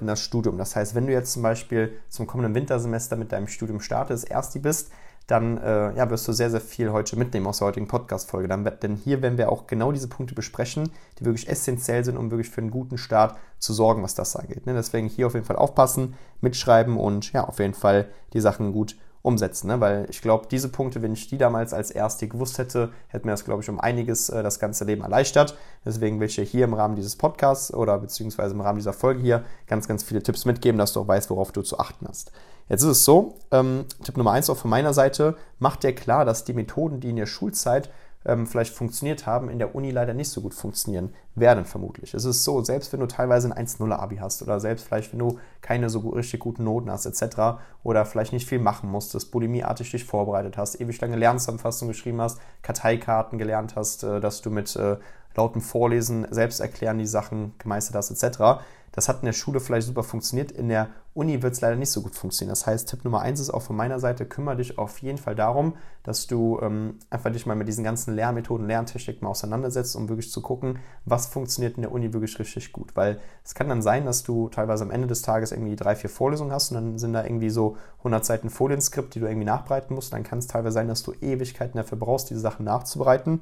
in 0.00 0.06
das 0.06 0.20
Studium. 0.20 0.58
Das 0.58 0.76
heißt, 0.76 0.94
wenn 0.94 1.06
du 1.06 1.12
jetzt 1.12 1.32
zum 1.32 1.42
Beispiel 1.42 1.92
zum 2.08 2.26
kommenden 2.26 2.54
Wintersemester 2.54 3.16
mit 3.16 3.32
deinem 3.32 3.48
Studium 3.48 3.80
startest, 3.80 4.30
Ersti 4.30 4.58
bist, 4.58 4.90
dann 5.30 5.58
äh, 5.58 5.94
ja, 5.94 6.10
wirst 6.10 6.26
du 6.26 6.32
sehr, 6.32 6.50
sehr 6.50 6.60
viel 6.60 6.90
heute 6.90 7.16
mitnehmen 7.16 7.46
aus 7.46 7.58
der 7.58 7.68
heutigen 7.68 7.86
Podcast-Folge. 7.86 8.48
Denn 8.82 8.96
hier 8.96 9.22
werden 9.22 9.38
wir 9.38 9.52
auch 9.52 9.66
genau 9.66 9.92
diese 9.92 10.08
Punkte 10.08 10.34
besprechen, 10.34 10.90
die 11.18 11.24
wirklich 11.24 11.48
essentiell 11.48 12.04
sind, 12.04 12.16
um 12.16 12.30
wirklich 12.30 12.50
für 12.50 12.60
einen 12.60 12.70
guten 12.70 12.98
Start 12.98 13.36
zu 13.58 13.72
sorgen, 13.72 14.02
was 14.02 14.14
das 14.14 14.34
angeht. 14.34 14.66
Ne? 14.66 14.74
Deswegen 14.74 15.08
hier 15.08 15.28
auf 15.28 15.34
jeden 15.34 15.46
Fall 15.46 15.56
aufpassen, 15.56 16.14
mitschreiben 16.40 16.96
und 16.96 17.32
ja, 17.32 17.44
auf 17.44 17.60
jeden 17.60 17.74
Fall 17.74 18.08
die 18.32 18.40
Sachen 18.40 18.72
gut 18.72 18.96
umsetzen. 19.22 19.68
Ne? 19.68 19.80
Weil 19.80 20.06
ich 20.08 20.22
glaube, 20.22 20.46
diese 20.50 20.68
Punkte, 20.68 21.02
wenn 21.02 21.12
ich 21.12 21.28
die 21.28 21.38
damals 21.38 21.72
als 21.74 21.90
erste 21.90 22.28
gewusst 22.28 22.58
hätte, 22.58 22.90
hätte 23.08 23.26
mir 23.26 23.32
das, 23.32 23.44
glaube 23.44 23.62
ich, 23.62 23.68
um 23.68 23.78
einiges 23.78 24.28
äh, 24.30 24.42
das 24.42 24.58
ganze 24.58 24.84
Leben 24.84 25.02
erleichtert. 25.02 25.56
Deswegen 25.84 26.20
will 26.20 26.28
ich 26.28 26.36
dir 26.36 26.44
hier 26.44 26.64
im 26.64 26.74
Rahmen 26.74 26.96
dieses 26.96 27.16
Podcasts 27.16 27.72
oder 27.72 27.98
beziehungsweise 27.98 28.54
im 28.54 28.60
Rahmen 28.60 28.78
dieser 28.78 28.92
Folge 28.92 29.20
hier 29.20 29.44
ganz, 29.66 29.86
ganz 29.88 30.02
viele 30.02 30.22
Tipps 30.22 30.44
mitgeben, 30.44 30.78
dass 30.78 30.92
du 30.92 31.00
auch 31.00 31.08
weißt, 31.08 31.30
worauf 31.30 31.52
du 31.52 31.62
zu 31.62 31.78
achten 31.78 32.06
hast. 32.08 32.32
Jetzt 32.68 32.82
ist 32.82 32.88
es 32.88 33.04
so, 33.04 33.34
ähm, 33.50 33.84
Tipp 34.04 34.16
Nummer 34.16 34.30
eins 34.30 34.48
auch 34.48 34.56
von 34.56 34.70
meiner 34.70 34.94
Seite, 34.94 35.36
mach 35.58 35.76
dir 35.76 35.92
klar, 35.92 36.24
dass 36.24 36.44
die 36.44 36.52
Methoden, 36.52 37.00
die 37.00 37.10
in 37.10 37.16
der 37.16 37.26
Schulzeit 37.26 37.90
ähm, 38.24 38.46
vielleicht 38.46 38.74
funktioniert 38.74 39.26
haben, 39.26 39.48
in 39.48 39.58
der 39.58 39.74
Uni 39.74 39.90
leider 39.90 40.12
nicht 40.12 40.30
so 40.30 40.40
gut 40.40 40.54
funktionieren 40.54 41.14
werden, 41.34 41.64
vermutlich. 41.64 42.12
Es 42.12 42.24
ist 42.24 42.44
so, 42.44 42.62
selbst 42.62 42.92
wenn 42.92 43.00
du 43.00 43.06
teilweise 43.06 43.54
ein 43.54 43.66
1-0-Abi 43.66 44.16
hast 44.16 44.42
oder 44.42 44.60
selbst 44.60 44.86
vielleicht, 44.86 45.12
wenn 45.12 45.20
du 45.20 45.38
keine 45.62 45.88
so 45.88 46.00
richtig 46.10 46.40
guten 46.40 46.64
Noten 46.64 46.90
hast, 46.90 47.06
etc. 47.06 47.60
oder 47.82 48.04
vielleicht 48.04 48.32
nicht 48.32 48.48
viel 48.48 48.58
machen 48.58 48.90
musstest, 48.90 49.30
bulimieartig 49.30 49.90
dich 49.90 50.04
vorbereitet 50.04 50.58
hast, 50.58 50.80
ewig 50.80 51.00
lange 51.00 51.16
Lernzusammenfassungen 51.16 51.92
geschrieben 51.92 52.20
hast, 52.20 52.40
Karteikarten 52.62 53.38
gelernt 53.38 53.74
hast, 53.76 54.04
äh, 54.04 54.20
dass 54.20 54.42
du 54.42 54.50
mit 54.50 54.76
äh, 54.76 54.96
lautem 55.34 55.62
Vorlesen, 55.62 56.26
selbst 56.30 56.60
erklären 56.60 56.98
die 56.98 57.06
Sachen 57.06 57.54
gemeistert 57.58 57.96
hast, 57.96 58.10
etc 58.10 58.60
das 58.92 59.08
hat 59.08 59.20
in 59.20 59.26
der 59.26 59.32
Schule 59.32 59.60
vielleicht 59.60 59.86
super 59.86 60.02
funktioniert, 60.02 60.50
in 60.50 60.68
der 60.68 60.88
Uni 61.12 61.42
wird 61.42 61.54
es 61.54 61.60
leider 61.60 61.76
nicht 61.76 61.90
so 61.90 62.02
gut 62.02 62.14
funktionieren. 62.14 62.52
Das 62.52 62.66
heißt, 62.66 62.88
Tipp 62.88 63.04
Nummer 63.04 63.20
eins 63.20 63.40
ist 63.40 63.50
auch 63.50 63.62
von 63.62 63.76
meiner 63.76 63.98
Seite, 63.98 64.26
kümmere 64.26 64.56
dich 64.56 64.78
auf 64.78 64.98
jeden 64.98 65.18
Fall 65.18 65.34
darum, 65.34 65.74
dass 66.02 66.26
du 66.26 66.58
ähm, 66.62 66.98
einfach 67.10 67.32
dich 67.32 67.46
mal 67.46 67.56
mit 67.56 67.68
diesen 67.68 67.84
ganzen 67.84 68.14
Lehrmethoden, 68.14 68.66
Lerntechniken 68.66 69.24
mal 69.24 69.30
auseinandersetzt, 69.30 69.96
um 69.96 70.08
wirklich 70.08 70.30
zu 70.30 70.40
gucken, 70.40 70.78
was 71.04 71.26
funktioniert 71.26 71.76
in 71.76 71.82
der 71.82 71.92
Uni 71.92 72.12
wirklich 72.12 72.38
richtig 72.38 72.72
gut. 72.72 72.96
Weil 72.96 73.20
es 73.44 73.54
kann 73.54 73.68
dann 73.68 73.82
sein, 73.82 74.06
dass 74.06 74.22
du 74.22 74.48
teilweise 74.48 74.84
am 74.84 74.90
Ende 74.90 75.08
des 75.08 75.22
Tages 75.22 75.52
irgendwie 75.52 75.76
drei, 75.76 75.96
vier 75.96 76.10
Vorlesungen 76.10 76.52
hast 76.52 76.70
und 76.70 76.76
dann 76.76 76.98
sind 76.98 77.12
da 77.12 77.24
irgendwie 77.24 77.50
so 77.50 77.76
100 77.98 78.24
Seiten 78.24 78.50
Folienskript, 78.50 79.14
die 79.14 79.20
du 79.20 79.26
irgendwie 79.26 79.46
nachbereiten 79.46 79.94
musst. 79.94 80.12
Dann 80.12 80.22
kann 80.22 80.38
es 80.38 80.46
teilweise 80.46 80.74
sein, 80.74 80.88
dass 80.88 81.02
du 81.02 81.12
Ewigkeiten 81.20 81.76
dafür 81.76 81.98
brauchst, 81.98 82.30
diese 82.30 82.40
Sachen 82.40 82.64
nachzubereiten 82.64 83.40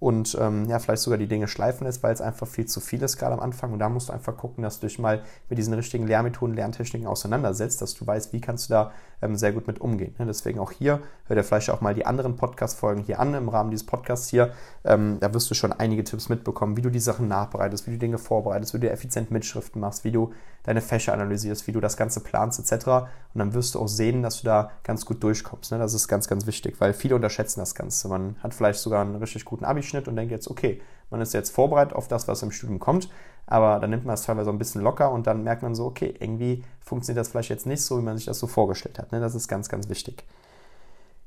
und 0.00 0.36
ähm, 0.40 0.66
ja, 0.68 0.78
vielleicht 0.78 1.02
sogar 1.02 1.18
die 1.18 1.26
Dinge 1.26 1.48
schleifen 1.48 1.84
lässt, 1.84 2.02
weil 2.04 2.14
es 2.14 2.20
einfach 2.20 2.46
viel 2.46 2.66
zu 2.66 2.80
viel 2.80 3.02
ist 3.02 3.16
gerade 3.16 3.34
am 3.34 3.40
Anfang. 3.40 3.72
Und 3.72 3.80
da 3.80 3.88
musst 3.88 4.08
du 4.08 4.12
einfach 4.12 4.36
gucken, 4.36 4.62
dass 4.62 4.78
du 4.78 4.86
dich 4.86 4.98
mal 4.98 5.22
mit 5.48 5.58
diesen 5.58 5.74
richtigen 5.74 6.06
Lehrmethoden, 6.06 6.54
Lerntechniken 6.54 7.08
auseinandersetzt, 7.08 7.82
dass 7.82 7.94
du 7.94 8.06
weißt, 8.06 8.32
wie 8.32 8.40
kannst 8.40 8.68
du 8.68 8.74
da 8.74 8.92
sehr 9.20 9.52
gut 9.52 9.66
mit 9.66 9.80
umgehen. 9.80 10.14
Ne? 10.18 10.26
Deswegen 10.26 10.58
auch 10.58 10.72
hier, 10.72 11.00
hör 11.26 11.36
dir 11.36 11.42
vielleicht 11.42 11.70
auch 11.70 11.80
mal 11.80 11.94
die 11.94 12.06
anderen 12.06 12.36
Podcast-Folgen 12.36 13.02
hier 13.02 13.18
an 13.20 13.34
im 13.34 13.48
Rahmen 13.48 13.70
dieses 13.70 13.86
Podcasts 13.86 14.28
hier. 14.28 14.52
Ähm, 14.84 15.18
da 15.20 15.34
wirst 15.34 15.50
du 15.50 15.54
schon 15.54 15.72
einige 15.72 16.04
Tipps 16.04 16.28
mitbekommen, 16.28 16.76
wie 16.76 16.82
du 16.82 16.90
die 16.90 17.00
Sachen 17.00 17.28
nachbereitest, 17.28 17.86
wie 17.86 17.92
du 17.92 17.98
Dinge 17.98 18.18
vorbereitest, 18.18 18.74
wie 18.74 18.80
du 18.80 18.90
effizient 18.90 19.30
Mitschriften 19.30 19.80
machst, 19.80 20.04
wie 20.04 20.12
du 20.12 20.32
deine 20.62 20.80
Fächer 20.80 21.12
analysierst, 21.12 21.66
wie 21.66 21.72
du 21.72 21.80
das 21.80 21.96
Ganze 21.96 22.20
planst 22.20 22.60
etc. 22.60 22.86
Und 22.86 23.08
dann 23.34 23.54
wirst 23.54 23.74
du 23.74 23.80
auch 23.80 23.88
sehen, 23.88 24.22
dass 24.22 24.40
du 24.40 24.44
da 24.44 24.70
ganz 24.84 25.04
gut 25.04 25.22
durchkommst. 25.22 25.72
Ne? 25.72 25.78
Das 25.78 25.94
ist 25.94 26.08
ganz, 26.08 26.28
ganz 26.28 26.46
wichtig, 26.46 26.76
weil 26.80 26.92
viele 26.92 27.14
unterschätzen 27.14 27.60
das 27.60 27.74
Ganze. 27.74 28.08
Man 28.08 28.36
hat 28.42 28.54
vielleicht 28.54 28.80
sogar 28.80 29.02
einen 29.02 29.16
richtig 29.16 29.44
guten 29.44 29.64
Abischnitt 29.64 30.08
und 30.08 30.16
denkt 30.16 30.30
jetzt, 30.30 30.48
okay, 30.48 30.80
man 31.10 31.20
ist 31.20 31.32
jetzt 31.34 31.50
vorbereitet 31.50 31.94
auf 31.94 32.08
das, 32.08 32.28
was 32.28 32.42
im 32.42 32.50
Studium 32.50 32.78
kommt, 32.78 33.08
aber 33.48 33.80
dann 33.80 33.90
nimmt 33.90 34.04
man 34.04 34.14
es 34.14 34.22
teilweise 34.22 34.50
ein 34.50 34.58
bisschen 34.58 34.82
locker 34.82 35.10
und 35.10 35.26
dann 35.26 35.42
merkt 35.42 35.62
man 35.62 35.74
so, 35.74 35.86
okay, 35.86 36.14
irgendwie 36.18 36.64
funktioniert 36.80 37.20
das 37.20 37.28
vielleicht 37.28 37.48
jetzt 37.48 37.66
nicht 37.66 37.82
so, 37.82 37.98
wie 37.98 38.02
man 38.02 38.16
sich 38.16 38.26
das 38.26 38.38
so 38.38 38.46
vorgestellt 38.46 38.98
hat. 38.98 39.10
Ne? 39.10 39.20
Das 39.20 39.34
ist 39.34 39.48
ganz, 39.48 39.68
ganz 39.68 39.88
wichtig. 39.88 40.24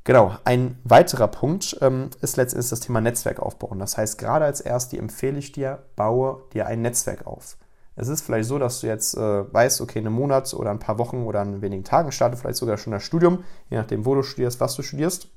Genau, 0.03 0.35
ein 0.45 0.79
weiterer 0.83 1.27
Punkt 1.27 1.77
ähm, 1.81 2.09
ist 2.21 2.37
letztendlich 2.37 2.69
das 2.69 2.79
Thema 2.79 3.01
Netzwerk 3.01 3.39
aufbauen. 3.39 3.79
Das 3.79 3.97
heißt, 3.97 4.17
gerade 4.17 4.45
als 4.45 4.61
erst 4.61 4.91
die 4.91 4.97
empfehle 4.97 5.37
ich 5.37 5.51
dir, 5.51 5.83
baue 5.95 6.43
dir 6.53 6.65
ein 6.65 6.81
Netzwerk 6.81 7.27
auf. 7.27 7.57
Es 7.95 8.07
ist 8.07 8.21
vielleicht 8.21 8.47
so, 8.47 8.57
dass 8.57 8.81
du 8.81 8.87
jetzt 8.87 9.15
äh, 9.15 9.53
weißt, 9.53 9.81
okay, 9.81 9.99
einen 9.99 10.13
Monat 10.13 10.53
oder 10.53 10.71
ein 10.71 10.79
paar 10.79 10.97
Wochen 10.97 11.23
oder 11.23 11.41
in 11.41 11.61
wenigen 11.61 11.83
Tagen 11.83 12.11
startet 12.11 12.39
vielleicht 12.39 12.57
sogar 12.57 12.77
schon 12.77 12.93
das 12.93 13.03
Studium, 13.03 13.43
je 13.69 13.77
nachdem, 13.77 14.05
wo 14.05 14.15
du 14.15 14.23
studierst, 14.23 14.59
was 14.59 14.75
du 14.75 14.81
studierst. 14.81 15.27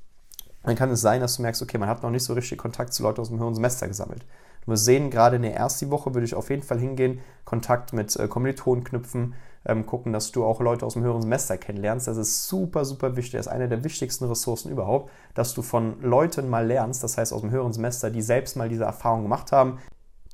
Dann 0.63 0.75
kann 0.75 0.89
es 0.89 1.01
sein, 1.01 1.21
dass 1.21 1.35
du 1.35 1.43
merkst, 1.43 1.61
okay, 1.61 1.77
man 1.77 1.89
hat 1.89 2.01
noch 2.01 2.09
nicht 2.09 2.23
so 2.23 2.33
richtig 2.33 2.57
Kontakt 2.57 2.91
zu 2.93 3.03
Leuten 3.03 3.21
aus 3.21 3.29
dem 3.29 3.37
höheren 3.37 3.53
Semester 3.53 3.87
gesammelt. 3.87 4.25
Musst 4.65 4.85
sehen, 4.85 5.09
gerade 5.09 5.35
in 5.35 5.43
der 5.43 5.55
ersten 5.55 5.91
Woche 5.91 6.13
würde 6.13 6.25
ich 6.25 6.35
auf 6.35 6.49
jeden 6.49 6.63
Fall 6.63 6.79
hingehen, 6.79 7.19
Kontakt 7.43 7.93
mit 7.93 8.15
äh, 8.15 8.27
Kommilitonen 8.27 8.83
knüpfen, 8.83 9.35
ähm, 9.65 9.85
gucken, 9.85 10.13
dass 10.13 10.31
du 10.31 10.43
auch 10.43 10.59
Leute 10.61 10.85
aus 10.85 10.93
dem 10.93 11.03
höheren 11.03 11.21
Semester 11.21 11.57
kennenlernst. 11.57 12.07
Das 12.07 12.17
ist 12.17 12.47
super, 12.47 12.85
super 12.85 13.15
wichtig. 13.15 13.33
Das 13.33 13.47
ist 13.47 13.51
eine 13.51 13.67
der 13.67 13.83
wichtigsten 13.83 14.25
Ressourcen 14.25 14.71
überhaupt, 14.71 15.11
dass 15.33 15.53
du 15.53 15.61
von 15.61 16.01
Leuten 16.01 16.49
mal 16.49 16.65
lernst, 16.65 17.03
das 17.03 17.17
heißt 17.17 17.33
aus 17.33 17.41
dem 17.41 17.51
höheren 17.51 17.73
Semester, 17.73 18.09
die 18.09 18.21
selbst 18.21 18.57
mal 18.57 18.69
diese 18.69 18.83
Erfahrung 18.83 19.23
gemacht 19.23 19.51
haben, 19.51 19.79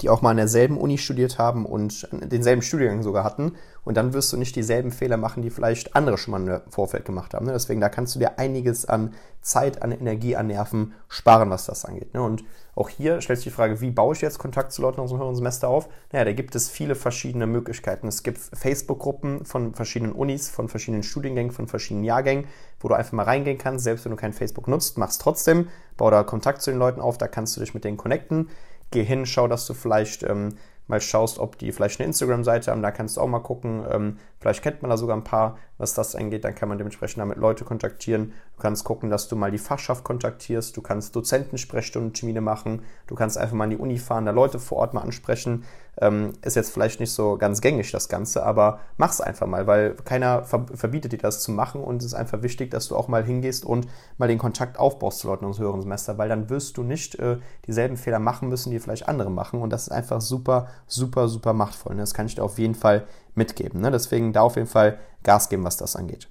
die 0.02 0.10
auch 0.10 0.22
mal 0.22 0.32
an 0.32 0.38
derselben 0.38 0.78
Uni 0.78 0.98
studiert 0.98 1.38
haben 1.38 1.66
und 1.66 2.08
denselben 2.12 2.62
Studiengang 2.62 3.04
sogar 3.04 3.24
hatten. 3.24 3.54
Und 3.84 3.98
dann 3.98 4.14
wirst 4.14 4.32
du 4.32 4.38
nicht 4.38 4.56
dieselben 4.56 4.92
Fehler 4.92 5.18
machen, 5.18 5.42
die 5.42 5.50
vielleicht 5.50 5.96
andere 5.96 6.18
schon 6.18 6.32
mal 6.32 6.62
im 6.66 6.72
Vorfeld 6.72 7.06
gemacht 7.06 7.34
haben. 7.34 7.46
Ne? 7.46 7.54
Deswegen, 7.54 7.82
da 7.82 7.90
kannst 7.90 8.16
du 8.16 8.20
dir 8.20 8.38
einiges 8.38 8.86
an 8.86 9.14
Zeit, 9.42 9.82
an 9.82 9.92
Energie, 9.92 10.36
an 10.36 10.48
Nerven 10.48 10.94
sparen, 11.08 11.50
was 11.50 11.66
das 11.66 11.86
angeht. 11.86 12.14
Ne? 12.14 12.22
Und 12.22 12.44
auch 12.76 12.90
hier 12.90 13.22
stellt 13.22 13.40
sich 13.40 13.46
die 13.46 13.56
Frage, 13.56 13.82
wie 13.82 13.92
baue 13.92 14.16
ich 14.16 14.22
jetzt 14.22 14.40
Kontakt 14.40 14.72
zu 14.72 14.82
Leuten 14.82 15.02
aus 15.02 15.10
dem 15.10 15.20
höheren 15.20 15.36
Semester 15.36 15.68
auf? 15.68 15.90
Naja, 16.12 16.26
da 16.26 16.34
gibt 16.34 16.56
es 16.56 16.70
viele 16.70 16.96
verschiedene 16.96 17.48
Möglichkeiten. 17.48 18.08
Es 18.08 18.24
gibt 18.24 18.40
Facebook-Gruppen 18.40 19.46
von 19.46 19.74
verschiedenen 19.74 20.14
Unis, 20.14 20.50
von 20.50 20.70
verschiedenen 20.70 21.04
Studiengängen, 21.04 21.52
von 21.52 21.68
verschiedenen 21.68 22.06
Jahrgängen, 22.06 22.46
wo 22.80 22.88
du 22.88 22.94
einfach 22.94 23.14
mal 23.14 23.24
reingehen 23.24 23.58
kannst. 23.58 23.84
Selbst 23.84 24.06
wenn 24.06 24.12
du 24.12 24.16
kein 24.16 24.34
Facebook 24.34 24.68
nutzt, 24.68 24.98
mach 24.98 25.10
es 25.10 25.18
trotzdem. 25.18 25.68
Bau 25.98 26.10
da 26.12 26.24
Kontakt 26.24 26.62
zu 26.62 26.72
den 26.72 26.80
Leuten 26.80 27.02
auf, 27.02 27.18
da 27.18 27.28
kannst 27.28 27.56
du 27.56 27.60
dich 27.60 27.74
mit 27.74 27.84
denen 27.84 27.98
connecten 27.98 28.48
geh 28.92 29.04
hin, 29.04 29.26
schau, 29.26 29.48
dass 29.48 29.66
du 29.66 29.74
vielleicht 29.74 30.24
ähm, 30.24 30.56
mal 30.92 31.02
schaust, 31.02 31.40
ob 31.40 31.58
die 31.58 31.72
vielleicht 31.72 32.00
eine 32.00 32.08
Instagram-Seite 32.08 32.70
haben, 32.70 32.82
da 32.82 32.92
kannst 32.92 33.18
du 33.18 33.22
auch 33.22 33.28
mal 33.28 33.40
gucken. 33.40 33.84
Ähm, 33.90 34.18
vielleicht 34.40 34.62
kennt 34.62 34.82
man 34.82 34.92
da 34.92 34.98
sogar 34.98 35.16
ein 35.16 35.24
paar, 35.24 35.58
was 35.78 35.94
das 35.94 36.16
angeht, 36.16 36.44
dann 36.44 36.54
kann 36.54 36.70
man 36.70 36.78
dementsprechend 36.78 37.20
damit 37.20 37.38
Leute 37.38 37.64
kontaktieren. 37.64 38.34
Du 38.56 38.62
kannst 38.62 38.84
gucken, 38.84 39.10
dass 39.10 39.28
du 39.28 39.36
mal 39.36 39.52
die 39.52 39.58
Fachschaft 39.58 40.04
kontaktierst, 40.04 40.76
du 40.76 40.82
kannst 40.82 41.16
Dozentensprechstunden, 41.16 42.14
Termine 42.14 42.42
machen, 42.42 42.84
du 43.08 43.16
kannst 43.16 43.38
einfach 43.38 43.56
mal 43.56 43.64
in 43.64 43.72
die 43.72 43.78
Uni 43.78 43.98
fahren, 43.98 44.26
da 44.26 44.32
Leute 44.32 44.60
vor 44.60 44.80
Ort 44.80 44.94
mal 44.94 45.02
ansprechen. 45.02 45.64
Ähm, 46.00 46.34
ist 46.42 46.56
jetzt 46.56 46.72
vielleicht 46.72 47.02
nicht 47.02 47.12
so 47.12 47.38
ganz 47.38 47.60
gängig 47.60 47.92
das 47.92 48.08
Ganze, 48.08 48.44
aber 48.44 48.80
mach's 48.98 49.20
einfach 49.20 49.46
mal, 49.46 49.68
weil 49.68 49.94
keiner 50.06 50.46
verbietet 50.46 51.12
dir 51.12 51.18
das 51.18 51.42
zu 51.42 51.52
machen 51.52 51.84
und 51.84 51.98
es 51.98 52.06
ist 52.06 52.14
einfach 52.14 52.42
wichtig, 52.44 52.72
dass 52.72 52.88
du 52.88 52.96
auch 52.96 53.10
mal 53.10 53.24
hingehst 53.24 53.66
und 53.66 53.88
mal 54.18 54.30
den 54.30 54.38
Kontakt 54.38 54.80
aufbaust 54.80 55.20
zu 55.20 55.28
Leuten 55.28 55.46
aus 55.46 55.60
höheren 55.60 55.82
Semester, 55.82 56.18
weil 56.18 56.30
dann 56.30 56.50
wirst 56.50 56.78
du 56.78 56.84
nicht 56.84 57.16
äh, 57.16 57.38
dieselben 57.68 57.98
Fehler 57.98 58.20
machen 58.20 58.48
müssen, 58.48 58.72
die 58.72 58.80
vielleicht 58.80 59.10
andere 59.10 59.30
machen 59.30 59.62
und 59.62 59.70
das 59.70 59.84
ist 59.84 59.92
einfach 59.92 60.22
super, 60.22 60.68
super, 60.88 61.28
super 61.28 61.52
machtvoll. 61.52 61.96
Ne? 61.96 62.02
Das 62.02 62.14
kann 62.14 62.26
ich 62.26 62.36
dir 62.36 62.44
auf 62.44 62.58
jeden 62.58 62.76
Fall 62.76 63.06
mitgeben. 63.36 63.82
Ne? 63.82 63.92
Deswegen 63.92 64.32
da 64.32 64.42
auf 64.42 64.56
jeden 64.56 64.68
Fall 64.68 64.98
Gas 65.24 65.50
geben, 65.50 65.66
was 65.66 65.76
das 65.76 65.98
angeht. 65.98 66.30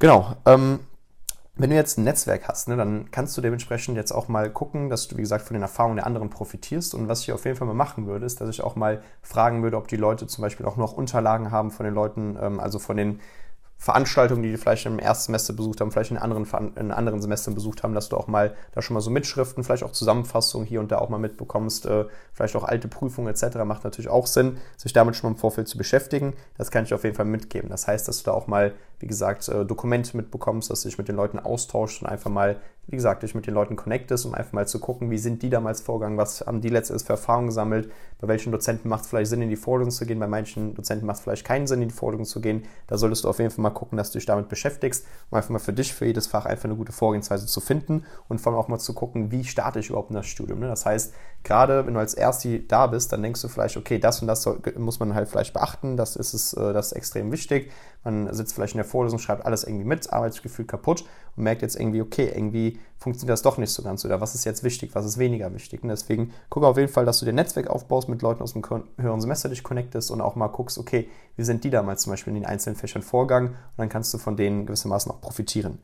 Genau. 0.00 0.34
Ähm, 0.46 0.80
wenn 1.58 1.70
du 1.70 1.76
jetzt 1.76 1.98
ein 1.98 2.04
Netzwerk 2.04 2.46
hast, 2.46 2.68
ne, 2.68 2.76
dann 2.76 3.10
kannst 3.10 3.36
du 3.36 3.40
dementsprechend 3.40 3.96
jetzt 3.96 4.12
auch 4.12 4.28
mal 4.28 4.48
gucken, 4.50 4.90
dass 4.90 5.08
du, 5.08 5.16
wie 5.16 5.22
gesagt, 5.22 5.44
von 5.44 5.54
den 5.54 5.62
Erfahrungen 5.62 5.96
der 5.96 6.06
anderen 6.06 6.30
profitierst. 6.30 6.94
Und 6.94 7.08
was 7.08 7.22
ich 7.22 7.32
auf 7.32 7.44
jeden 7.44 7.56
Fall 7.56 7.66
mal 7.66 7.74
machen 7.74 8.06
würde, 8.06 8.24
ist, 8.24 8.40
dass 8.40 8.48
ich 8.48 8.62
auch 8.62 8.76
mal 8.76 9.02
fragen 9.22 9.62
würde, 9.62 9.76
ob 9.76 9.88
die 9.88 9.96
Leute 9.96 10.28
zum 10.28 10.42
Beispiel 10.42 10.66
auch 10.66 10.76
noch 10.76 10.92
Unterlagen 10.92 11.50
haben 11.50 11.72
von 11.72 11.84
den 11.84 11.94
Leuten, 11.94 12.38
ähm, 12.40 12.60
also 12.60 12.78
von 12.78 12.96
den 12.96 13.20
Veranstaltungen, 13.80 14.42
die 14.42 14.50
die 14.50 14.56
vielleicht 14.56 14.86
im 14.86 14.98
ersten 14.98 15.26
Semester 15.26 15.52
besucht 15.52 15.80
haben, 15.80 15.92
vielleicht 15.92 16.10
in 16.10 16.18
anderen, 16.18 16.46
in 16.74 16.90
anderen 16.90 17.22
Semestern 17.22 17.54
besucht 17.54 17.84
haben, 17.84 17.94
dass 17.94 18.08
du 18.08 18.16
auch 18.16 18.26
mal 18.26 18.56
da 18.72 18.82
schon 18.82 18.94
mal 18.94 19.00
so 19.00 19.10
Mitschriften, 19.10 19.62
vielleicht 19.62 19.84
auch 19.84 19.92
Zusammenfassungen 19.92 20.66
hier 20.66 20.80
und 20.80 20.90
da 20.90 20.98
auch 20.98 21.08
mal 21.08 21.18
mitbekommst, 21.18 21.86
äh, 21.86 22.06
vielleicht 22.32 22.56
auch 22.56 22.64
alte 22.64 22.88
Prüfungen 22.88 23.28
etc. 23.28 23.58
Macht 23.64 23.84
natürlich 23.84 24.10
auch 24.10 24.26
Sinn, 24.26 24.58
sich 24.76 24.92
damit 24.92 25.14
schon 25.14 25.30
mal 25.30 25.34
im 25.34 25.40
Vorfeld 25.40 25.68
zu 25.68 25.78
beschäftigen. 25.78 26.34
Das 26.56 26.72
kann 26.72 26.84
ich 26.84 26.92
auf 26.92 27.04
jeden 27.04 27.14
Fall 27.14 27.24
mitgeben. 27.24 27.70
Das 27.70 27.86
heißt, 27.86 28.08
dass 28.08 28.18
du 28.18 28.24
da 28.24 28.32
auch 28.32 28.48
mal, 28.48 28.74
wie 29.00 29.06
gesagt, 29.06 29.48
äh, 29.48 29.64
Dokumente 29.64 30.16
mitbekommst, 30.16 30.70
dass 30.70 30.82
du 30.82 30.88
dich 30.88 30.98
mit 30.98 31.08
den 31.08 31.16
Leuten 31.16 31.38
austauschst 31.38 32.02
und 32.02 32.08
einfach 32.08 32.30
mal 32.30 32.60
wie 32.88 32.96
gesagt, 32.96 33.22
dich 33.22 33.34
mit 33.34 33.46
den 33.46 33.52
Leuten 33.52 33.76
connectest, 33.76 34.24
um 34.24 34.34
einfach 34.34 34.54
mal 34.54 34.66
zu 34.66 34.80
gucken, 34.80 35.10
wie 35.10 35.18
sind 35.18 35.42
die 35.42 35.50
damals 35.50 35.82
vorgegangen, 35.82 36.16
was 36.16 36.40
haben 36.46 36.62
die 36.62 36.70
letztes 36.70 37.02
für 37.02 37.12
Erfahrungen 37.12 37.48
gesammelt, 37.48 37.90
bei 38.18 38.28
welchen 38.28 38.50
Dozenten 38.50 38.88
macht 38.88 39.02
es 39.02 39.10
vielleicht 39.10 39.28
Sinn, 39.28 39.42
in 39.42 39.50
die 39.50 39.56
Vorlesung 39.56 39.90
zu 39.90 40.06
gehen, 40.06 40.18
bei 40.18 40.26
manchen 40.26 40.74
Dozenten 40.74 41.04
macht 41.04 41.18
es 41.18 41.22
vielleicht 41.22 41.44
keinen 41.44 41.66
Sinn, 41.66 41.82
in 41.82 41.88
die 41.88 41.94
Vorlesung 41.94 42.24
zu 42.24 42.40
gehen. 42.40 42.64
Da 42.86 42.96
solltest 42.96 43.24
du 43.24 43.28
auf 43.28 43.38
jeden 43.40 43.50
Fall 43.50 43.62
mal 43.62 43.70
gucken, 43.70 43.98
dass 43.98 44.10
du 44.10 44.18
dich 44.18 44.24
damit 44.24 44.48
beschäftigst, 44.48 45.04
um 45.30 45.36
einfach 45.36 45.50
mal 45.50 45.58
für 45.58 45.74
dich, 45.74 45.92
für 45.92 46.06
jedes 46.06 46.26
Fach 46.26 46.46
einfach 46.46 46.64
eine 46.64 46.76
gute 46.76 46.92
Vorgehensweise 46.92 47.46
zu 47.46 47.60
finden 47.60 48.04
und 48.26 48.40
vor 48.40 48.52
allem 48.52 48.60
auch 48.60 48.68
mal 48.68 48.78
zu 48.78 48.94
gucken, 48.94 49.30
wie 49.30 49.44
starte 49.44 49.80
ich 49.80 49.90
überhaupt 49.90 50.08
in 50.08 50.16
das 50.16 50.26
Studium. 50.26 50.60
Ne? 50.60 50.68
Das 50.68 50.86
heißt, 50.86 51.12
gerade 51.44 51.86
wenn 51.86 51.92
du 51.92 52.00
als 52.00 52.14
Ersti 52.14 52.66
da 52.66 52.86
bist, 52.86 53.12
dann 53.12 53.22
denkst 53.22 53.42
du 53.42 53.48
vielleicht, 53.48 53.76
okay, 53.76 53.98
das 53.98 54.22
und 54.22 54.28
das 54.28 54.42
soll, 54.42 54.60
muss 54.78 54.98
man 54.98 55.14
halt 55.14 55.28
vielleicht 55.28 55.52
beachten, 55.52 55.98
das 55.98 56.16
ist, 56.16 56.32
es, 56.32 56.54
äh, 56.54 56.72
das 56.72 56.86
ist 56.86 56.92
extrem 56.92 57.30
wichtig. 57.32 57.70
Man 58.04 58.32
sitzt 58.32 58.54
vielleicht 58.54 58.74
in 58.74 58.78
der 58.78 58.84
Vorlesung, 58.84 59.18
schreibt 59.18 59.44
alles 59.44 59.64
irgendwie 59.64 59.84
mit, 59.84 60.12
Arbeitsgefühl 60.12 60.64
kaputt 60.64 61.04
und 61.36 61.42
merkt 61.42 61.62
jetzt 61.62 61.78
irgendwie, 61.78 62.00
okay, 62.00 62.32
irgendwie 62.34 62.78
funktioniert 62.96 63.32
das 63.32 63.42
doch 63.42 63.58
nicht 63.58 63.70
so 63.70 63.82
ganz 63.82 64.04
oder 64.04 64.20
was 64.20 64.34
ist 64.34 64.44
jetzt 64.44 64.62
wichtig, 64.62 64.94
was 64.94 65.04
ist 65.04 65.18
weniger 65.18 65.52
wichtig. 65.52 65.82
Und 65.82 65.88
deswegen 65.88 66.32
gucke 66.48 66.66
auf 66.66 66.76
jeden 66.76 66.92
Fall, 66.92 67.04
dass 67.04 67.18
du 67.20 67.26
dir 67.26 67.32
Netzwerk 67.32 67.68
aufbaust, 67.68 68.08
mit 68.08 68.22
Leuten 68.22 68.42
aus 68.42 68.52
dem 68.52 68.62
höheren 68.98 69.20
Semester 69.20 69.48
dich 69.48 69.62
connectest 69.62 70.10
und 70.10 70.20
auch 70.20 70.36
mal 70.36 70.48
guckst, 70.48 70.78
okay, 70.78 71.08
wie 71.36 71.44
sind 71.44 71.64
die 71.64 71.70
damals 71.70 72.02
zum 72.02 72.12
Beispiel 72.12 72.32
in 72.32 72.40
den 72.40 72.46
einzelnen 72.46 72.76
Fächern 72.76 73.02
vorgegangen 73.02 73.50
und 73.50 73.78
dann 73.78 73.88
kannst 73.88 74.14
du 74.14 74.18
von 74.18 74.36
denen 74.36 74.66
gewissermaßen 74.66 75.10
auch 75.10 75.20
profitieren. 75.20 75.78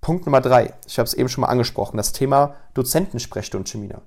Punkt 0.00 0.26
Nummer 0.26 0.40
drei, 0.40 0.72
ich 0.86 0.98
habe 0.98 1.06
es 1.06 1.14
eben 1.14 1.28
schon 1.28 1.42
mal 1.42 1.48
angesprochen, 1.48 1.96
das 1.96 2.12
Thema 2.12 2.54
Dozentensprechstundentermine. 2.74 4.00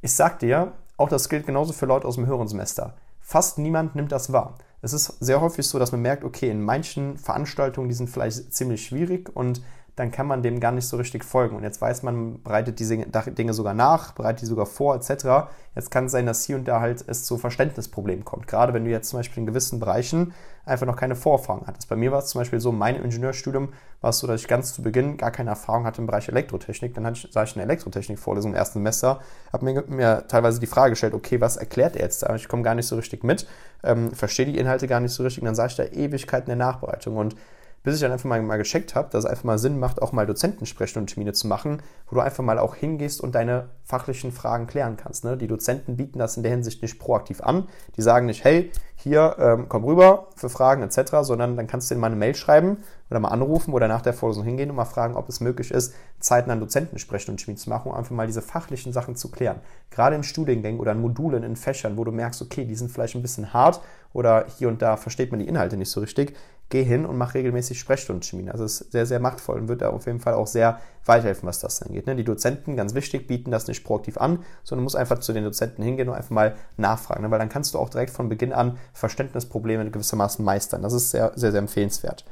Ich 0.00 0.14
sag 0.14 0.38
dir, 0.38 0.72
auch 0.96 1.08
das 1.08 1.28
gilt 1.28 1.46
genauso 1.46 1.72
für 1.72 1.86
Leute 1.86 2.06
aus 2.06 2.14
dem 2.14 2.26
höheren 2.26 2.48
Semester. 2.48 2.94
Fast 3.20 3.58
niemand 3.58 3.96
nimmt 3.96 4.12
das 4.12 4.32
wahr. 4.32 4.56
Es 4.82 4.92
ist 4.92 5.16
sehr 5.20 5.40
häufig 5.40 5.66
so, 5.66 5.78
dass 5.78 5.92
man 5.92 6.02
merkt, 6.02 6.24
okay, 6.24 6.50
in 6.50 6.62
manchen 6.62 7.16
Veranstaltungen, 7.16 7.88
die 7.88 7.94
sind 7.94 8.10
vielleicht 8.10 8.52
ziemlich 8.54 8.86
schwierig 8.86 9.34
und 9.34 9.62
dann 9.96 10.10
kann 10.10 10.26
man 10.26 10.42
dem 10.42 10.60
gar 10.60 10.72
nicht 10.72 10.86
so 10.86 10.98
richtig 10.98 11.24
folgen. 11.24 11.56
Und 11.56 11.62
jetzt 11.62 11.80
weiß 11.80 12.02
man, 12.02 12.42
bereitet 12.42 12.78
diese 12.78 12.98
Dinge 12.98 13.54
sogar 13.54 13.72
nach, 13.72 14.12
bereitet 14.12 14.42
die 14.42 14.46
sogar 14.46 14.66
vor, 14.66 14.94
etc. 14.94 15.48
Jetzt 15.74 15.90
kann 15.90 16.04
es 16.04 16.12
sein, 16.12 16.26
dass 16.26 16.44
hier 16.44 16.56
und 16.56 16.68
da 16.68 16.80
halt 16.80 17.02
es 17.06 17.24
zu 17.24 17.38
Verständnisproblemen 17.38 18.22
kommt. 18.24 18.46
Gerade 18.46 18.74
wenn 18.74 18.84
du 18.84 18.90
jetzt 18.90 19.08
zum 19.08 19.18
Beispiel 19.18 19.40
in 19.40 19.46
gewissen 19.46 19.80
Bereichen 19.80 20.34
einfach 20.66 20.84
noch 20.84 20.96
keine 20.96 21.16
Vorerfahrung 21.16 21.66
hattest. 21.66 21.88
Bei 21.88 21.96
mir 21.96 22.12
war 22.12 22.18
es 22.18 22.26
zum 22.26 22.40
Beispiel 22.40 22.60
so, 22.60 22.70
in 22.70 22.78
meinem 22.78 23.04
Ingenieurstudium 23.04 23.72
war 24.02 24.10
es 24.10 24.18
so, 24.18 24.26
dass 24.26 24.42
ich 24.42 24.48
ganz 24.48 24.74
zu 24.74 24.82
Beginn 24.82 25.16
gar 25.16 25.30
keine 25.30 25.50
Erfahrung 25.50 25.84
hatte 25.84 26.02
im 26.02 26.06
Bereich 26.06 26.28
Elektrotechnik. 26.28 26.92
Dann 26.92 27.06
hatte 27.06 27.20
ich, 27.24 27.32
sah 27.32 27.44
ich 27.44 27.54
eine 27.54 27.62
Elektrotechnik-Vorlesung 27.62 28.50
im 28.50 28.56
ersten 28.56 28.80
Semester, 28.80 29.20
habe 29.52 29.64
mir, 29.64 29.84
mir, 29.86 30.24
teilweise 30.28 30.60
die 30.60 30.66
Frage 30.66 30.90
gestellt, 30.90 31.14
okay, 31.14 31.40
was 31.40 31.56
erklärt 31.56 31.96
er 31.96 32.02
jetzt 32.02 32.22
da? 32.22 32.34
Ich 32.34 32.48
komme 32.48 32.62
gar 32.62 32.74
nicht 32.74 32.86
so 32.86 32.96
richtig 32.96 33.24
mit, 33.24 33.46
ähm, 33.82 34.10
verstehe 34.10 34.44
die 34.44 34.58
Inhalte 34.58 34.88
gar 34.88 35.00
nicht 35.00 35.12
so 35.12 35.22
richtig 35.22 35.42
und 35.42 35.46
dann 35.46 35.54
sah 35.54 35.66
ich 35.66 35.76
da 35.76 35.84
Ewigkeiten 35.84 36.46
der 36.46 36.56
Nachbereitung 36.56 37.16
und 37.16 37.36
bis 37.86 37.94
ich 37.94 38.00
dann 38.00 38.10
einfach 38.10 38.28
mal, 38.28 38.42
mal 38.42 38.58
gecheckt 38.58 38.96
habe, 38.96 39.10
dass 39.12 39.22
es 39.22 39.30
einfach 39.30 39.44
mal 39.44 39.58
Sinn 39.58 39.78
macht, 39.78 40.02
auch 40.02 40.10
mal 40.10 40.26
Dozentensprechstundentermine 40.26 41.34
zu 41.34 41.46
machen, 41.46 41.80
wo 42.10 42.16
du 42.16 42.20
einfach 42.20 42.42
mal 42.42 42.58
auch 42.58 42.74
hingehst 42.74 43.20
und 43.20 43.36
deine 43.36 43.68
fachlichen 43.84 44.32
Fragen 44.32 44.66
klären 44.66 44.96
kannst. 44.96 45.24
Ne? 45.24 45.36
Die 45.36 45.46
Dozenten 45.46 45.96
bieten 45.96 46.18
das 46.18 46.36
in 46.36 46.42
der 46.42 46.50
Hinsicht 46.50 46.82
nicht 46.82 46.98
proaktiv 46.98 47.40
an. 47.40 47.68
Die 47.96 48.02
sagen 48.02 48.26
nicht, 48.26 48.42
hey, 48.42 48.72
hier, 48.96 49.36
ähm, 49.38 49.66
komm 49.68 49.84
rüber 49.84 50.26
für 50.34 50.48
Fragen 50.48 50.82
etc., 50.82 51.18
sondern 51.20 51.56
dann 51.56 51.68
kannst 51.68 51.88
du 51.88 51.94
ihnen 51.94 52.00
mal 52.00 52.08
eine 52.08 52.16
Mail 52.16 52.34
schreiben 52.34 52.78
oder 53.08 53.20
mal 53.20 53.28
anrufen 53.28 53.72
oder 53.72 53.86
nach 53.86 54.02
der 54.02 54.14
Vorlesung 54.14 54.42
hingehen 54.42 54.68
und 54.68 54.74
mal 54.74 54.84
fragen, 54.84 55.14
ob 55.14 55.28
es 55.28 55.38
möglich 55.38 55.70
ist, 55.70 55.94
Zeiten 56.18 56.50
an 56.50 56.58
Dozentensprechstundentermin 56.58 57.56
zu 57.56 57.70
machen, 57.70 57.92
um 57.92 57.94
einfach 57.96 58.10
mal 58.10 58.26
diese 58.26 58.42
fachlichen 58.42 58.92
Sachen 58.92 59.14
zu 59.14 59.30
klären. 59.30 59.60
Gerade 59.92 60.16
in 60.16 60.24
Studiengängen 60.24 60.80
oder 60.80 60.90
in 60.90 61.00
Modulen, 61.00 61.44
in 61.44 61.54
Fächern, 61.54 61.96
wo 61.96 62.02
du 62.02 62.10
merkst, 62.10 62.42
okay, 62.42 62.64
die 62.64 62.74
sind 62.74 62.90
vielleicht 62.90 63.14
ein 63.14 63.22
bisschen 63.22 63.52
hart 63.52 63.80
oder 64.12 64.46
hier 64.58 64.66
und 64.66 64.82
da 64.82 64.96
versteht 64.96 65.30
man 65.30 65.38
die 65.38 65.46
Inhalte 65.46 65.76
nicht 65.76 65.90
so 65.90 66.00
richtig, 66.00 66.34
geh 66.68 66.82
hin 66.82 67.06
und 67.06 67.16
mach 67.16 67.34
regelmäßig 67.34 67.78
Sprechstundentermine. 67.78 68.50
Also 68.50 68.64
es 68.64 68.80
ist 68.80 68.92
sehr, 68.92 69.06
sehr 69.06 69.20
machtvoll 69.20 69.60
und 69.60 69.68
wird 69.68 69.82
da 69.82 69.90
auf 69.90 70.06
jeden 70.06 70.20
Fall 70.20 70.34
auch 70.34 70.46
sehr 70.46 70.80
weiterhelfen, 71.04 71.48
was 71.48 71.60
das 71.60 71.80
angeht. 71.82 72.06
Ne? 72.06 72.16
Die 72.16 72.24
Dozenten, 72.24 72.76
ganz 72.76 72.94
wichtig, 72.94 73.28
bieten 73.28 73.50
das 73.50 73.68
nicht 73.68 73.84
proaktiv 73.84 74.18
an, 74.18 74.40
sondern 74.64 74.82
musst 74.82 74.96
einfach 74.96 75.20
zu 75.20 75.32
den 75.32 75.44
Dozenten 75.44 75.82
hingehen 75.82 76.08
und 76.08 76.16
einfach 76.16 76.30
mal 76.30 76.56
nachfragen. 76.76 77.22
Ne? 77.22 77.30
Weil 77.30 77.38
dann 77.38 77.48
kannst 77.48 77.74
du 77.74 77.78
auch 77.78 77.88
direkt 77.88 78.10
von 78.10 78.28
Beginn 78.28 78.52
an 78.52 78.78
Verständnisprobleme 78.94 79.88
gewissermaßen 79.90 80.44
meistern. 80.44 80.82
Das 80.82 80.92
ist 80.92 81.10
sehr, 81.10 81.32
sehr, 81.36 81.52
sehr 81.52 81.60
empfehlenswert. 81.60 82.24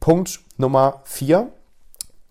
Punkt 0.00 0.40
Nummer 0.56 1.02
vier, 1.04 1.52